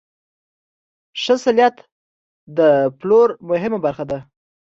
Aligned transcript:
ښه 1.21 1.35
سلیت 1.43 1.75
د 2.57 2.59
پلور 2.99 3.27
مهمه 3.49 3.79
برخه 3.85 4.03
ده. 4.11 4.19